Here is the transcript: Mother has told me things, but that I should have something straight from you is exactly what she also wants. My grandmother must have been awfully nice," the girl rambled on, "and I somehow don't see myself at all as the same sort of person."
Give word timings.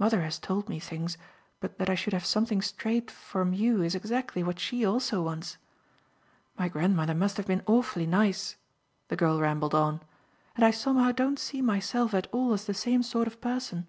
Mother 0.00 0.22
has 0.22 0.40
told 0.40 0.68
me 0.68 0.80
things, 0.80 1.16
but 1.60 1.78
that 1.78 1.88
I 1.88 1.94
should 1.94 2.12
have 2.12 2.26
something 2.26 2.60
straight 2.60 3.08
from 3.08 3.52
you 3.52 3.82
is 3.82 3.94
exactly 3.94 4.42
what 4.42 4.58
she 4.58 4.84
also 4.84 5.22
wants. 5.22 5.58
My 6.58 6.68
grandmother 6.68 7.14
must 7.14 7.36
have 7.36 7.46
been 7.46 7.62
awfully 7.66 8.04
nice," 8.08 8.56
the 9.06 9.16
girl 9.16 9.38
rambled 9.38 9.76
on, 9.76 10.00
"and 10.56 10.64
I 10.64 10.72
somehow 10.72 11.12
don't 11.12 11.38
see 11.38 11.62
myself 11.62 12.14
at 12.14 12.26
all 12.32 12.52
as 12.52 12.64
the 12.64 12.74
same 12.74 13.04
sort 13.04 13.28
of 13.28 13.40
person." 13.40 13.86